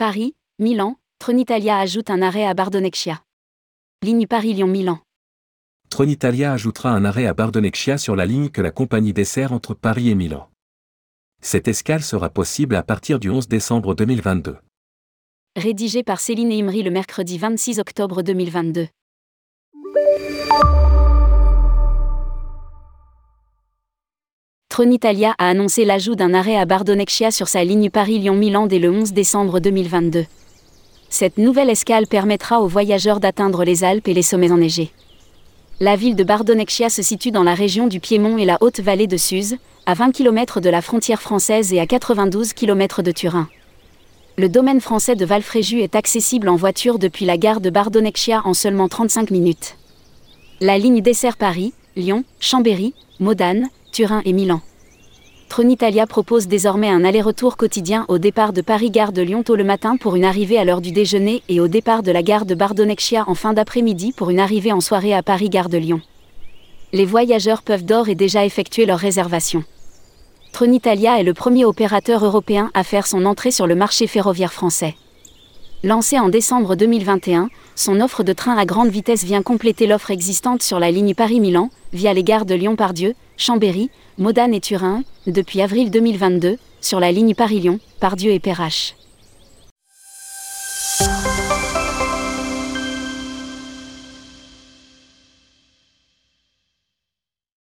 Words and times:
Paris, 0.00 0.34
Milan, 0.58 0.96
Trenitalia 1.18 1.78
ajoute 1.78 2.08
un 2.08 2.22
arrêt 2.22 2.46
à 2.46 2.54
Bardonecchia. 2.54 3.22
Ligne 4.02 4.26
Paris-Lyon-Milan. 4.26 4.98
Trenitalia 5.90 6.54
ajoutera 6.54 6.88
un 6.88 7.04
arrêt 7.04 7.26
à 7.26 7.34
Bardonecchia 7.34 7.98
sur 7.98 8.16
la 8.16 8.24
ligne 8.24 8.48
que 8.48 8.62
la 8.62 8.70
compagnie 8.70 9.12
dessert 9.12 9.52
entre 9.52 9.74
Paris 9.74 10.08
et 10.08 10.14
Milan. 10.14 10.48
Cette 11.42 11.68
escale 11.68 12.02
sera 12.02 12.30
possible 12.30 12.76
à 12.76 12.82
partir 12.82 13.18
du 13.18 13.28
11 13.28 13.46
décembre 13.46 13.94
2022. 13.94 14.56
Rédigé 15.54 16.02
par 16.02 16.18
Céline 16.18 16.50
Imri 16.50 16.82
le 16.82 16.90
mercredi 16.90 17.36
26 17.36 17.78
octobre 17.78 18.22
2022. 18.22 18.88
Trenitalia 24.70 25.34
a 25.38 25.48
annoncé 25.48 25.84
l'ajout 25.84 26.14
d'un 26.14 26.32
arrêt 26.32 26.56
à 26.56 26.64
Bardonecchia 26.64 27.32
sur 27.32 27.48
sa 27.48 27.64
ligne 27.64 27.90
Paris-Lyon-Milan 27.90 28.68
dès 28.68 28.78
le 28.78 28.88
11 28.88 29.12
décembre 29.12 29.58
2022. 29.58 30.26
Cette 31.08 31.38
nouvelle 31.38 31.70
escale 31.70 32.06
permettra 32.06 32.60
aux 32.60 32.68
voyageurs 32.68 33.18
d'atteindre 33.18 33.64
les 33.64 33.82
Alpes 33.82 34.06
et 34.06 34.14
les 34.14 34.22
sommets 34.22 34.52
enneigés. 34.52 34.92
La 35.80 35.96
ville 35.96 36.14
de 36.14 36.22
Bardonecchia 36.22 36.88
se 36.88 37.02
situe 37.02 37.32
dans 37.32 37.42
la 37.42 37.54
région 37.54 37.88
du 37.88 37.98
Piémont 37.98 38.38
et 38.38 38.44
la 38.44 38.58
haute 38.60 38.78
vallée 38.78 39.08
de 39.08 39.16
Suse, 39.16 39.56
à 39.86 39.94
20 39.94 40.12
km 40.12 40.60
de 40.60 40.70
la 40.70 40.82
frontière 40.82 41.20
française 41.20 41.72
et 41.72 41.80
à 41.80 41.86
92 41.86 42.52
km 42.52 43.02
de 43.02 43.10
Turin. 43.10 43.48
Le 44.38 44.48
domaine 44.48 44.80
français 44.80 45.16
de 45.16 45.24
Valfréjus 45.24 45.80
est 45.80 45.96
accessible 45.96 46.48
en 46.48 46.54
voiture 46.54 47.00
depuis 47.00 47.24
la 47.24 47.38
gare 47.38 47.60
de 47.60 47.70
Bardonecchia 47.70 48.42
en 48.44 48.54
seulement 48.54 48.88
35 48.88 49.32
minutes. 49.32 49.76
La 50.60 50.78
ligne 50.78 51.02
dessert 51.02 51.38
Paris, 51.38 51.74
Lyon, 51.96 52.22
Chambéry, 52.38 52.94
Modane, 53.18 53.68
Turin 53.92 54.22
et 54.24 54.32
Milan. 54.32 54.60
Trenitalia 55.60 56.06
propose 56.06 56.48
désormais 56.48 56.88
un 56.88 57.04
aller-retour 57.04 57.58
quotidien 57.58 58.06
au 58.08 58.16
départ 58.16 58.54
de 58.54 58.62
Paris-Gare 58.62 59.12
de 59.12 59.20
Lyon 59.20 59.42
tôt 59.42 59.56
le 59.56 59.62
matin 59.62 59.98
pour 59.98 60.16
une 60.16 60.24
arrivée 60.24 60.56
à 60.56 60.64
l'heure 60.64 60.80
du 60.80 60.90
déjeuner 60.90 61.42
et 61.50 61.60
au 61.60 61.68
départ 61.68 62.02
de 62.02 62.10
la 62.10 62.22
gare 62.22 62.46
de 62.46 62.54
Bardonecchia 62.54 63.24
en 63.26 63.34
fin 63.34 63.52
d'après-midi 63.52 64.12
pour 64.16 64.30
une 64.30 64.40
arrivée 64.40 64.72
en 64.72 64.80
soirée 64.80 65.12
à 65.12 65.22
Paris-Gare 65.22 65.68
de 65.68 65.76
Lyon. 65.76 66.00
Les 66.94 67.04
voyageurs 67.04 67.60
peuvent 67.60 67.84
d'ores 67.84 68.08
et 68.08 68.14
déjà 68.14 68.46
effectuer 68.46 68.86
leur 68.86 68.98
réservation. 68.98 69.62
Trenitalia 70.50 71.20
est 71.20 71.24
le 71.24 71.34
premier 71.34 71.66
opérateur 71.66 72.24
européen 72.24 72.70
à 72.72 72.82
faire 72.82 73.06
son 73.06 73.26
entrée 73.26 73.50
sur 73.50 73.66
le 73.66 73.74
marché 73.74 74.06
ferroviaire 74.06 74.54
français. 74.54 74.94
Lancée 75.82 76.18
en 76.18 76.28
décembre 76.28 76.76
2021, 76.76 77.48
son 77.74 78.02
offre 78.02 78.22
de 78.22 78.34
train 78.34 78.54
à 78.58 78.66
grande 78.66 78.90
vitesse 78.90 79.24
vient 79.24 79.40
compléter 79.40 79.86
l'offre 79.86 80.10
existante 80.10 80.62
sur 80.62 80.78
la 80.78 80.90
ligne 80.90 81.14
Paris-Milan, 81.14 81.70
via 81.94 82.12
les 82.12 82.22
gares 82.22 82.44
de 82.44 82.54
Lyon-Pardieu, 82.54 83.14
Chambéry, 83.38 83.88
Modane 84.18 84.52
et 84.52 84.60
Turin, 84.60 85.02
depuis 85.26 85.62
avril 85.62 85.90
2022, 85.90 86.58
sur 86.82 87.00
la 87.00 87.12
ligne 87.12 87.34
Paris-Lyon, 87.34 87.80
Pardieu 87.98 88.32
et 88.32 88.40
Perrache. 88.40 88.94